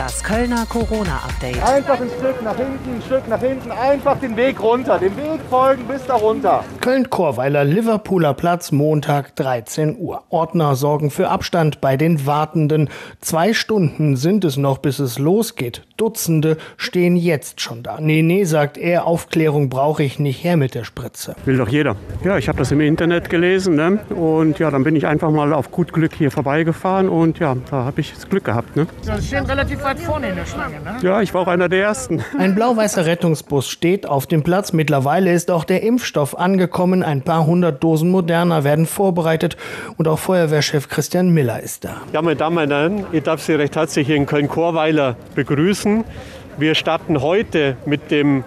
Das 0.00 0.24
Kölner 0.24 0.64
Corona-Update. 0.66 1.62
Einfach 1.62 2.00
ein 2.00 2.08
Stück 2.18 2.42
nach 2.42 2.56
hinten, 2.56 2.94
ein 2.94 3.02
Stück 3.02 3.28
nach 3.28 3.40
hinten, 3.40 3.70
einfach 3.70 4.18
den 4.18 4.34
Weg 4.34 4.58
runter, 4.58 4.98
den 4.98 5.14
Weg 5.14 5.40
folgen 5.50 5.84
bis 5.86 6.06
da 6.06 6.14
runter. 6.14 6.64
Köln-Chorweiler, 6.80 7.64
Liverpooler 7.64 8.32
Platz, 8.32 8.72
Montag 8.72 9.36
13 9.36 9.98
Uhr. 9.98 10.22
Ordner 10.30 10.74
sorgen 10.74 11.10
für 11.10 11.28
Abstand 11.28 11.82
bei 11.82 11.98
den 11.98 12.24
Wartenden. 12.24 12.88
Zwei 13.20 13.52
Stunden 13.52 14.16
sind 14.16 14.46
es 14.46 14.56
noch, 14.56 14.78
bis 14.78 15.00
es 15.00 15.18
losgeht. 15.18 15.82
Dutzende 15.98 16.56
stehen 16.78 17.14
jetzt 17.14 17.60
schon 17.60 17.82
da. 17.82 18.00
Nee, 18.00 18.22
nee, 18.22 18.44
sagt 18.44 18.78
er, 18.78 19.06
Aufklärung 19.06 19.68
brauche 19.68 20.02
ich 20.02 20.18
nicht 20.18 20.42
her 20.42 20.56
mit 20.56 20.74
der 20.74 20.84
Spritze. 20.84 21.36
Will 21.44 21.58
doch 21.58 21.68
jeder. 21.68 21.96
Ja, 22.24 22.38
ich 22.38 22.48
habe 22.48 22.56
das 22.56 22.72
im 22.72 22.80
Internet 22.80 23.28
gelesen 23.28 23.74
ne? 23.74 23.98
und 24.08 24.58
ja, 24.58 24.70
dann 24.70 24.82
bin 24.82 24.96
ich 24.96 25.06
einfach 25.06 25.30
mal 25.30 25.52
auf 25.52 25.70
gut 25.70 25.92
Glück 25.92 26.14
hier 26.14 26.30
vorbeigefahren 26.30 27.10
und 27.10 27.38
ja, 27.38 27.54
da 27.70 27.84
habe 27.84 28.00
ich 28.00 28.14
das 28.14 28.26
Glück 28.30 28.44
gehabt. 28.44 28.76
Ne? 28.76 28.86
Sie 29.02 29.26
stehen 29.26 29.44
relativ 29.44 29.84
weit 29.90 29.98
vorne 29.98 30.28
in 30.28 30.36
der 30.36 30.46
Schlange, 30.46 30.80
ne? 30.80 30.98
Ja, 31.02 31.20
ich 31.20 31.34
war 31.34 31.42
auch 31.42 31.48
einer 31.48 31.68
der 31.68 31.82
Ersten. 31.82 32.24
Ein 32.38 32.54
blau-weißer 32.54 33.06
Rettungsbus 33.06 33.68
steht 33.68 34.06
auf 34.06 34.28
dem 34.28 34.44
Platz. 34.44 34.72
Mittlerweile 34.72 35.32
ist 35.32 35.50
auch 35.50 35.64
der 35.64 35.82
Impfstoff 35.82 36.38
angekommen. 36.38 37.02
Ein 37.02 37.22
paar 37.22 37.44
hundert 37.44 37.82
Dosen 37.82 38.08
Moderna 38.08 38.62
werden 38.62 38.86
vorbereitet 38.86 39.56
und 39.96 40.06
auch 40.06 40.20
Feuerwehrchef 40.20 40.88
Christian 40.88 41.30
Miller 41.30 41.60
ist 41.60 41.84
da. 41.84 42.02
Ja, 42.12 42.22
meine 42.22 42.36
Damen 42.36 42.58
und 42.58 42.70
Herren, 42.70 43.06
ich 43.10 43.24
darf 43.24 43.42
Sie 43.42 43.54
recht 43.54 43.74
herzlich 43.74 44.06
hier 44.06 44.14
in 44.16 44.26
Köln-Chorweiler 44.26 45.16
begrüßen. 45.34 46.04
Wir 46.56 46.76
starten 46.76 47.20
heute 47.20 47.76
mit 47.84 48.12
dem 48.12 48.44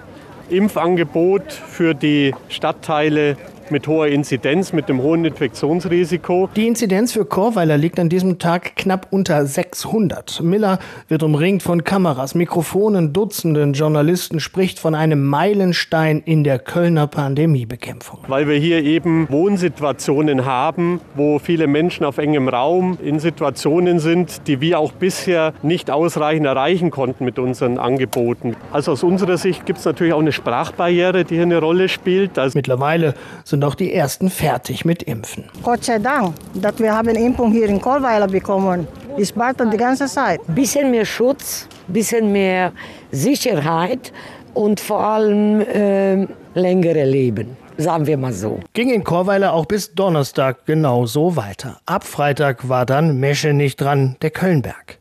Impfangebot 0.49 1.51
für 1.51 1.93
die 1.93 2.33
Stadtteile 2.47 3.35
mit 3.73 3.87
hoher 3.87 4.07
Inzidenz, 4.07 4.71
mit 4.71 4.87
dem 4.87 5.01
hohen 5.01 5.25
Infektionsrisiko. 5.25 6.49
Die 6.55 6.67
Inzidenz 6.67 7.11
für 7.11 7.25
Chorweiler 7.25 7.77
liegt 7.77 7.99
an 7.99 8.09
diesem 8.09 8.39
Tag 8.39 8.75
knapp 8.75 9.07
unter 9.09 9.45
600. 9.45 10.41
Miller 10.41 10.79
wird 11.07 11.23
umringt 11.23 11.63
von 11.63 11.83
Kameras, 11.83 12.35
Mikrofonen, 12.35 13.13
Dutzenden 13.13 13.73
Journalisten, 13.73 14.39
spricht 14.39 14.79
von 14.79 14.95
einem 14.95 15.23
Meilenstein 15.27 16.21
in 16.23 16.43
der 16.43 16.59
Kölner 16.59 17.07
Pandemiebekämpfung. 17.07 18.19
Weil 18.27 18.47
wir 18.47 18.57
hier 18.57 18.83
eben 18.83 19.27
Wohnsituationen 19.29 20.45
haben, 20.45 21.01
wo 21.15 21.39
viele 21.39 21.67
Menschen 21.67 22.05
auf 22.05 22.17
engem 22.17 22.47
Raum 22.47 22.97
in 23.03 23.19
Situationen 23.19 23.99
sind, 23.99 24.47
die 24.47 24.61
wir 24.61 24.79
auch 24.79 24.91
bisher 24.91 25.53
nicht 25.63 25.91
ausreichend 25.91 26.45
erreichen 26.45 26.91
konnten 26.91 27.23
mit 27.25 27.39
unseren 27.39 27.77
Angeboten. 27.77 28.55
Also 28.71 28.93
aus 28.93 29.03
unserer 29.03 29.37
Sicht 29.37 29.65
gibt 29.65 29.79
es 29.79 29.85
natürlich 29.85 30.13
auch 30.13 30.21
eine 30.21 30.31
Sprachbarriere, 30.31 31.23
die 31.23 31.35
hier 31.35 31.43
eine 31.43 31.59
Rolle 31.59 31.87
spielt. 31.87 32.39
Also 32.39 32.57
Mittlerweile 32.63 33.13
sind 33.43 33.62
auch 33.63 33.75
die 33.75 33.93
ersten 33.93 34.29
fertig 34.29 34.85
mit 34.85 35.03
Impfen. 35.03 35.45
Gott 35.61 35.83
sei 35.83 35.99
Dank, 35.99 36.35
dass 36.53 36.79
wir 36.79 36.95
haben 36.95 37.09
Impfung 37.09 37.51
hier 37.51 37.67
in 37.67 37.79
Kohlweiler 37.79 38.27
bekommen. 38.27 38.87
Ich 39.17 39.35
warte 39.37 39.67
die 39.67 39.77
ganze 39.77 40.07
Zeit. 40.07 40.39
Bisschen 40.47 40.91
mehr 40.91 41.05
Schutz, 41.05 41.67
bisschen 41.87 42.31
mehr 42.31 42.71
Sicherheit 43.11 44.11
und 44.53 44.79
vor 44.79 44.99
allem 44.99 45.61
äh, 45.61 46.27
längere 46.53 47.05
Leben 47.05 47.57
sagen 47.77 48.05
wir 48.05 48.17
mal 48.17 48.33
so. 48.33 48.59
Ging 48.73 48.91
in 48.91 49.03
Chorweiler 49.03 49.53
auch 49.53 49.65
bis 49.65 49.93
Donnerstag 49.93 50.65
genauso 50.65 51.35
weiter. 51.35 51.79
Ab 51.85 52.03
Freitag 52.03 52.69
war 52.69 52.85
dann 52.85 53.19
Mesche 53.19 53.53
nicht 53.53 53.81
dran, 53.81 54.15
der 54.21 54.31
Kölnberg. 54.31 54.99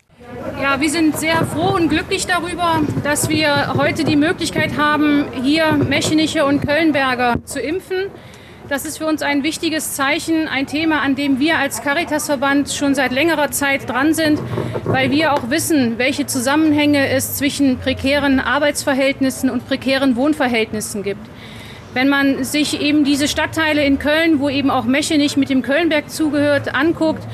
Ja, 0.60 0.80
wir 0.80 0.90
sind 0.90 1.16
sehr 1.16 1.44
froh 1.44 1.74
und 1.74 1.88
glücklich 1.88 2.26
darüber, 2.26 2.80
dass 3.02 3.28
wir 3.28 3.74
heute 3.76 4.04
die 4.04 4.16
Möglichkeit 4.16 4.76
haben, 4.76 5.24
hier 5.42 5.72
Mecheniche 5.72 6.44
und 6.44 6.60
Kölnberger 6.60 7.36
zu 7.44 7.60
impfen. 7.60 8.10
Das 8.72 8.86
ist 8.86 8.96
für 8.96 9.06
uns 9.06 9.20
ein 9.20 9.42
wichtiges 9.42 9.92
Zeichen, 9.92 10.48
ein 10.48 10.66
Thema, 10.66 11.02
an 11.02 11.14
dem 11.14 11.38
wir 11.38 11.58
als 11.58 11.82
Caritasverband 11.82 12.70
schon 12.72 12.94
seit 12.94 13.12
längerer 13.12 13.50
Zeit 13.50 13.86
dran 13.86 14.14
sind, 14.14 14.40
weil 14.84 15.10
wir 15.10 15.34
auch 15.34 15.50
wissen, 15.50 15.98
welche 15.98 16.24
Zusammenhänge 16.24 17.06
es 17.10 17.36
zwischen 17.36 17.76
prekären 17.76 18.40
Arbeitsverhältnissen 18.40 19.50
und 19.50 19.68
prekären 19.68 20.16
Wohnverhältnissen 20.16 21.02
gibt. 21.02 21.20
Wenn 21.92 22.08
man 22.08 22.44
sich 22.44 22.80
eben 22.80 23.04
diese 23.04 23.28
Stadtteile 23.28 23.84
in 23.84 23.98
Köln, 23.98 24.40
wo 24.40 24.48
eben 24.48 24.70
auch 24.70 24.86
Mechenich 24.86 25.36
mit 25.36 25.50
dem 25.50 25.60
Kölnberg 25.60 26.08
zugehört, 26.08 26.74
anguckt 26.74 27.24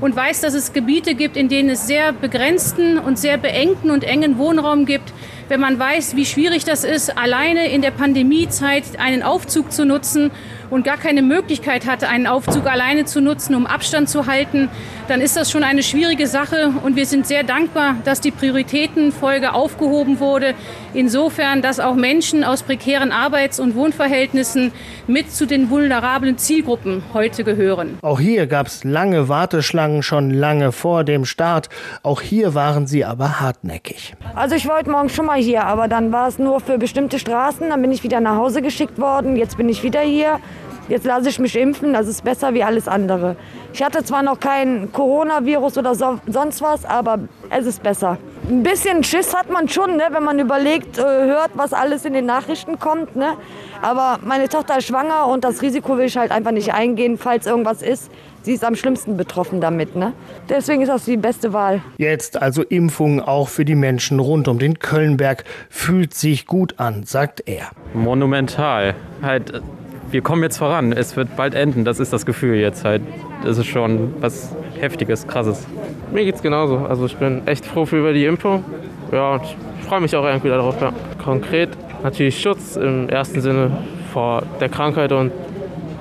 und 0.00 0.16
weiß, 0.16 0.40
dass 0.40 0.54
es 0.54 0.72
Gebiete 0.72 1.14
gibt, 1.14 1.36
in 1.36 1.48
denen 1.48 1.70
es 1.70 1.86
sehr 1.86 2.12
begrenzten 2.12 2.98
und 2.98 3.20
sehr 3.20 3.38
beengten 3.38 3.92
und 3.92 4.02
engen 4.02 4.36
Wohnraum 4.36 4.84
gibt, 4.84 5.12
wenn 5.48 5.60
man 5.60 5.78
weiß, 5.78 6.14
wie 6.16 6.26
schwierig 6.26 6.64
das 6.64 6.84
ist, 6.84 7.16
alleine 7.16 7.68
in 7.68 7.82
der 7.82 7.90
Pandemiezeit 7.90 8.84
einen 8.98 9.22
Aufzug 9.22 9.72
zu 9.72 9.84
nutzen 9.84 10.30
und 10.70 10.84
gar 10.84 10.98
keine 10.98 11.22
Möglichkeit 11.22 11.86
hatte, 11.86 12.08
einen 12.08 12.26
Aufzug 12.26 12.66
alleine 12.66 13.06
zu 13.06 13.20
nutzen, 13.20 13.54
um 13.54 13.66
Abstand 13.66 14.08
zu 14.08 14.26
halten, 14.26 14.68
dann 15.08 15.22
ist 15.22 15.36
das 15.36 15.50
schon 15.50 15.64
eine 15.64 15.82
schwierige 15.82 16.26
Sache. 16.26 16.74
Und 16.82 16.96
wir 16.96 17.06
sind 17.06 17.26
sehr 17.26 17.42
dankbar, 17.42 17.96
dass 18.04 18.20
die 18.20 18.30
Prioritätenfolge 18.30 19.54
aufgehoben 19.54 20.20
wurde. 20.20 20.54
Insofern, 20.92 21.62
dass 21.62 21.80
auch 21.80 21.94
Menschen 21.94 22.44
aus 22.44 22.62
prekären 22.62 23.12
Arbeits- 23.12 23.60
und 23.60 23.74
Wohnverhältnissen 23.74 24.72
mit 25.06 25.32
zu 25.32 25.46
den 25.46 25.70
vulnerablen 25.70 26.36
Zielgruppen 26.36 27.02
heute 27.14 27.44
gehören. 27.44 27.98
Auch 28.02 28.20
hier 28.20 28.46
gab 28.46 28.66
es 28.66 28.84
lange 28.84 29.28
Warteschlangen 29.28 30.02
schon 30.02 30.30
lange 30.30 30.72
vor 30.72 31.04
dem 31.04 31.24
Start. 31.24 31.70
Auch 32.02 32.20
hier 32.20 32.54
waren 32.54 32.86
sie 32.86 33.04
aber 33.04 33.40
hartnäckig. 33.40 34.14
Also 34.34 34.54
ich 34.54 34.68
wollte 34.68 34.90
morgen 34.90 35.08
schon 35.08 35.26
mal 35.26 35.37
hier, 35.38 35.64
aber 35.64 35.88
dann 35.88 36.12
war 36.12 36.28
es 36.28 36.38
nur 36.38 36.60
für 36.60 36.78
bestimmte 36.78 37.18
Straßen. 37.18 37.68
Dann 37.70 37.80
bin 37.82 37.92
ich 37.92 38.02
wieder 38.02 38.20
nach 38.20 38.36
Hause 38.36 38.62
geschickt 38.62 38.98
worden. 39.00 39.36
Jetzt 39.36 39.56
bin 39.56 39.68
ich 39.68 39.82
wieder 39.82 40.00
hier. 40.00 40.40
Jetzt 40.88 41.04
lasse 41.04 41.28
ich 41.28 41.38
mich 41.38 41.54
impfen, 41.54 41.92
das 41.92 42.08
ist 42.08 42.24
besser 42.24 42.54
wie 42.54 42.64
alles 42.64 42.88
andere. 42.88 43.36
Ich 43.74 43.82
hatte 43.82 44.02
zwar 44.04 44.22
noch 44.22 44.40
kein 44.40 44.90
Coronavirus 44.90 45.76
oder 45.76 45.94
so, 45.94 46.18
sonst 46.26 46.62
was, 46.62 46.86
aber 46.86 47.18
es 47.50 47.66
ist 47.66 47.82
besser. 47.82 48.16
Ein 48.48 48.62
bisschen 48.62 49.04
Schiss 49.04 49.36
hat 49.36 49.50
man 49.50 49.68
schon, 49.68 49.96
ne, 49.96 50.04
wenn 50.10 50.24
man 50.24 50.38
überlegt, 50.38 50.96
äh, 50.96 51.02
hört, 51.02 51.50
was 51.54 51.74
alles 51.74 52.06
in 52.06 52.14
den 52.14 52.24
Nachrichten 52.24 52.78
kommt. 52.78 53.14
Ne? 53.14 53.34
Aber 53.82 54.20
meine 54.24 54.48
Tochter 54.48 54.78
ist 54.78 54.86
schwanger 54.86 55.26
und 55.26 55.44
das 55.44 55.60
Risiko 55.60 55.98
will 55.98 56.06
ich 56.06 56.16
halt 56.16 56.30
einfach 56.30 56.52
nicht 56.52 56.72
eingehen, 56.72 57.18
falls 57.18 57.44
irgendwas 57.44 57.82
ist. 57.82 58.10
Sie 58.42 58.54
ist 58.54 58.64
am 58.64 58.74
schlimmsten 58.74 59.18
betroffen 59.18 59.60
damit. 59.60 59.96
Ne? 59.96 60.14
Deswegen 60.48 60.80
ist 60.80 60.88
das 60.88 61.04
die 61.04 61.18
beste 61.18 61.52
Wahl. 61.52 61.82
Jetzt 61.98 62.40
also 62.40 62.62
Impfung 62.62 63.20
auch 63.20 63.48
für 63.48 63.66
die 63.66 63.74
Menschen 63.74 64.18
rund 64.18 64.48
um 64.48 64.58
den 64.58 64.78
Kölnberg. 64.78 65.44
Fühlt 65.68 66.14
sich 66.14 66.46
gut 66.46 66.74
an, 66.78 67.04
sagt 67.04 67.42
er. 67.46 67.68
Monumental. 67.92 68.94
Halt 69.20 69.60
wir 70.10 70.22
kommen 70.22 70.42
jetzt 70.42 70.56
voran. 70.56 70.92
Es 70.92 71.16
wird 71.16 71.36
bald 71.36 71.54
enden. 71.54 71.84
Das 71.84 72.00
ist 72.00 72.14
das 72.14 72.24
Gefühl 72.24 72.56
jetzt 72.56 72.84
halt. 72.84 73.02
Das 73.44 73.58
ist 73.58 73.66
schon 73.66 74.14
was 74.20 74.54
Heftiges, 74.78 75.26
Krasses. 75.26 75.66
Mir 76.12 76.24
geht's 76.24 76.42
genauso. 76.42 76.78
Also 76.78 77.06
ich 77.06 77.16
bin 77.16 77.46
echt 77.46 77.64
froh 77.64 77.86
für 77.86 78.12
die 78.12 78.24
Impfung. 78.24 78.64
Ja, 79.12 79.34
und 79.34 79.42
ich 79.44 79.86
freue 79.86 80.00
mich 80.00 80.14
auch 80.16 80.24
irgendwie 80.24 80.48
darauf. 80.48 80.80
Ja. 80.80 80.92
Konkret 81.22 81.70
natürlich 82.02 82.40
Schutz 82.40 82.76
im 82.76 83.08
ersten 83.08 83.40
Sinne 83.40 83.70
vor 84.12 84.42
der 84.60 84.68
Krankheit 84.68 85.12
und 85.12 85.32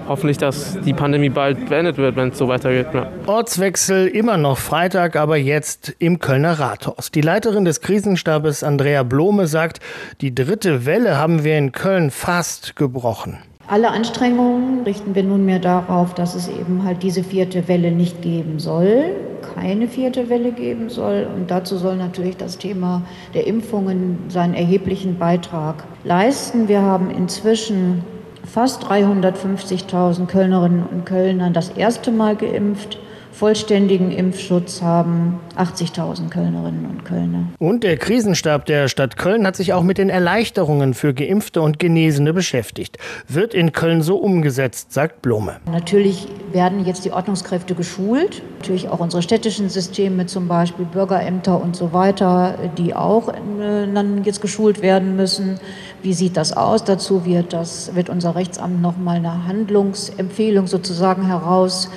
hoffentlich, 0.07 0.37
dass 0.37 0.77
die 0.81 0.93
Pandemie 0.93 1.29
bald 1.29 1.69
beendet 1.69 1.97
wird, 1.97 2.15
wenn 2.15 2.29
es 2.29 2.37
so 2.37 2.47
weitergeht. 2.47 2.87
Ja. 2.93 3.09
Ortswechsel 3.25 4.07
immer 4.07 4.37
noch 4.37 4.57
Freitag, 4.57 5.15
aber 5.15 5.37
jetzt 5.37 5.95
im 5.99 6.19
Kölner 6.19 6.59
Rathaus. 6.59 7.11
Die 7.11 7.21
Leiterin 7.21 7.65
des 7.65 7.81
Krisenstabes 7.81 8.63
Andrea 8.63 9.03
Blome 9.03 9.47
sagt, 9.47 9.79
die 10.21 10.33
dritte 10.33 10.85
Welle 10.85 11.17
haben 11.17 11.43
wir 11.43 11.57
in 11.57 11.71
Köln 11.71 12.11
fast 12.11 12.75
gebrochen. 12.75 13.37
Alle 13.69 13.91
Anstrengungen 13.91 14.83
richten 14.83 15.13
wir 15.13 15.23
nunmehr 15.23 15.59
darauf, 15.59 16.13
dass 16.13 16.35
es 16.35 16.47
eben 16.47 16.85
halt 16.85 17.03
diese 17.03 17.21
vierte 17.21 17.67
Welle 17.67 17.91
nicht 17.91 18.21
geben 18.21 18.59
soll, 18.59 19.13
keine 19.55 19.89
vierte 19.89 20.29
Welle 20.29 20.53
geben 20.53 20.89
soll. 20.89 21.27
Und 21.35 21.51
dazu 21.51 21.75
soll 21.75 21.97
natürlich 21.97 22.37
das 22.37 22.57
Thema 22.57 23.01
der 23.33 23.45
Impfungen 23.45 24.19
seinen 24.29 24.53
erheblichen 24.53 25.17
Beitrag 25.17 25.83
leisten. 26.05 26.69
Wir 26.69 26.81
haben 26.81 27.09
inzwischen 27.09 28.05
fast 28.45 28.85
350.000 28.85 30.27
Kölnerinnen 30.27 30.85
und 30.89 31.05
Kölner 31.05 31.49
das 31.49 31.71
erste 31.71 32.13
Mal 32.13 32.37
geimpft 32.37 32.97
vollständigen 33.37 34.11
Impfschutz 34.11 34.81
haben 34.81 35.39
80.000 35.55 36.29
Kölnerinnen 36.29 36.85
und 36.87 37.05
Kölner. 37.05 37.47
Und 37.59 37.83
der 37.83 37.97
Krisenstab 37.97 38.65
der 38.65 38.87
Stadt 38.87 39.15
Köln 39.15 39.45
hat 39.45 39.55
sich 39.55 39.73
auch 39.73 39.83
mit 39.83 39.99
den 39.99 40.09
Erleichterungen 40.09 40.95
für 40.95 41.13
Geimpfte 41.13 41.61
und 41.61 41.77
Genesene 41.77 42.33
beschäftigt. 42.33 42.97
Wird 43.27 43.53
in 43.53 43.73
Köln 43.73 44.01
so 44.01 44.17
umgesetzt, 44.17 44.91
sagt 44.91 45.21
Blume. 45.21 45.57
Natürlich 45.71 46.27
werden 46.51 46.83
jetzt 46.83 47.05
die 47.05 47.11
Ordnungskräfte 47.11 47.75
geschult, 47.75 48.41
natürlich 48.57 48.89
auch 48.89 48.99
unsere 48.99 49.21
städtischen 49.21 49.69
Systeme, 49.69 50.25
zum 50.25 50.47
Beispiel 50.47 50.85
Bürgerämter 50.85 51.61
und 51.61 51.75
so 51.75 51.93
weiter, 51.93 52.57
die 52.79 52.95
auch 52.95 53.29
äh, 53.29 53.33
dann 53.93 54.23
jetzt 54.23 54.41
geschult 54.41 54.81
werden 54.81 55.15
müssen. 55.15 55.59
Wie 56.01 56.13
sieht 56.13 56.37
das 56.37 56.57
aus? 56.57 56.83
Dazu 56.83 57.23
wird, 57.25 57.53
das, 57.53 57.93
wird 57.93 58.09
unser 58.09 58.33
Rechtsamt 58.33 58.81
noch 58.81 58.97
mal 58.97 59.17
eine 59.17 59.45
Handlungsempfehlung 59.45 60.65
sozusagen 60.65 61.27
heraus 61.27 61.89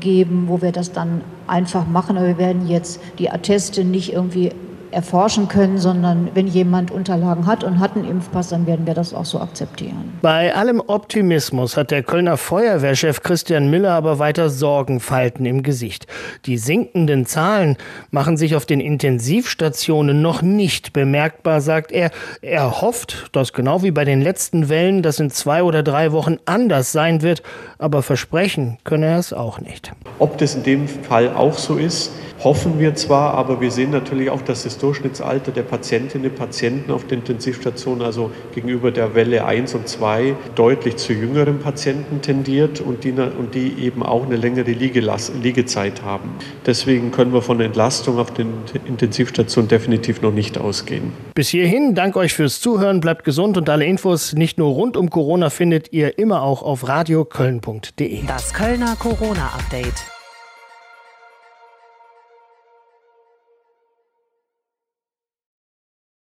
geben, 0.00 0.44
wo 0.48 0.62
wir 0.62 0.72
das 0.72 0.92
dann 0.92 1.22
einfach 1.46 1.86
machen. 1.86 2.16
Aber 2.16 2.26
wir 2.26 2.38
werden 2.38 2.68
jetzt 2.68 3.00
die 3.18 3.30
Atteste 3.30 3.84
nicht 3.84 4.12
irgendwie 4.12 4.52
erforschen 4.92 5.48
können, 5.48 5.78
sondern 5.78 6.30
wenn 6.34 6.46
jemand 6.46 6.90
Unterlagen 6.90 7.46
hat 7.46 7.64
und 7.64 7.78
hat 7.78 7.96
einen 7.96 8.08
Impfpass, 8.08 8.48
dann 8.48 8.66
werden 8.66 8.86
wir 8.86 8.94
das 8.94 9.14
auch 9.14 9.24
so 9.24 9.40
akzeptieren. 9.40 10.12
Bei 10.22 10.54
allem 10.54 10.82
Optimismus 10.86 11.76
hat 11.76 11.90
der 11.90 12.02
Kölner 12.02 12.36
Feuerwehrchef 12.36 13.22
Christian 13.22 13.70
Miller 13.70 13.92
aber 13.92 14.18
weiter 14.18 14.50
Sorgenfalten 14.50 15.46
im 15.46 15.62
Gesicht. 15.62 16.06
Die 16.46 16.58
sinkenden 16.58 17.26
Zahlen 17.26 17.76
machen 18.10 18.36
sich 18.36 18.56
auf 18.56 18.66
den 18.66 18.80
Intensivstationen 18.80 20.22
noch 20.22 20.42
nicht 20.42 20.92
bemerkbar, 20.92 21.60
sagt 21.60 21.92
er. 21.92 22.10
Er 22.42 22.80
hofft, 22.80 23.28
dass 23.32 23.52
genau 23.52 23.82
wie 23.82 23.90
bei 23.90 24.04
den 24.04 24.20
letzten 24.20 24.68
Wellen 24.68 25.02
das 25.02 25.20
in 25.20 25.30
zwei 25.30 25.62
oder 25.62 25.82
drei 25.82 26.12
Wochen 26.12 26.38
anders 26.46 26.92
sein 26.92 27.22
wird, 27.22 27.42
aber 27.78 28.02
versprechen 28.02 28.78
könne 28.84 29.06
er 29.06 29.18
es 29.18 29.32
auch 29.32 29.60
nicht. 29.60 29.92
Ob 30.18 30.38
das 30.38 30.54
in 30.54 30.62
dem 30.62 30.88
Fall 30.88 31.28
auch 31.34 31.58
so 31.58 31.76
ist, 31.76 32.12
hoffen 32.42 32.78
wir 32.78 32.94
zwar, 32.94 33.34
aber 33.34 33.60
wir 33.60 33.70
sehen 33.70 33.90
natürlich 33.90 34.30
auch, 34.30 34.42
dass 34.42 34.64
das 34.64 34.78
Durchschnittsalter 34.78 35.52
der 35.52 35.62
Patientinnen 35.62 36.30
und 36.30 36.36
Patienten 36.36 36.90
auf 36.90 37.06
der 37.06 37.18
Intensivstation, 37.18 38.02
also 38.02 38.30
gegenüber 38.54 38.90
der 38.90 39.14
Welle 39.14 39.44
1 39.44 39.74
und 39.74 39.88
2, 39.88 40.34
deutlich 40.54 40.96
zu 40.96 41.12
jüngeren 41.12 41.58
Patienten 41.58 42.22
tendiert 42.22 42.80
und 42.80 43.04
die, 43.04 43.12
und 43.12 43.54
die 43.54 43.74
eben 43.80 44.02
auch 44.02 44.24
eine 44.24 44.36
längere 44.36 44.70
Liegezeit 44.70 46.02
haben. 46.02 46.30
Deswegen 46.66 47.10
können 47.10 47.32
wir 47.32 47.42
von 47.42 47.58
der 47.58 47.66
Entlastung 47.66 48.18
auf 48.18 48.32
den 48.32 48.52
Intensivstationen 48.86 49.68
definitiv 49.68 50.22
noch 50.22 50.32
nicht 50.32 50.58
ausgehen. 50.58 51.12
Bis 51.34 51.48
hierhin, 51.48 51.94
danke 51.94 52.18
euch 52.18 52.32
fürs 52.32 52.60
Zuhören, 52.60 53.00
bleibt 53.00 53.24
gesund 53.24 53.56
und 53.56 53.68
alle 53.68 53.84
Infos 53.84 54.32
nicht 54.34 54.58
nur 54.58 54.70
rund 54.70 54.96
um 54.96 55.10
Corona 55.10 55.50
findet 55.50 55.92
ihr 55.92 56.18
immer 56.18 56.42
auch 56.42 56.62
auf 56.62 56.88
radioköln.de. 56.88 58.26
Das 58.26 58.54
Kölner 58.54 58.96
Corona-Update. 58.96 60.19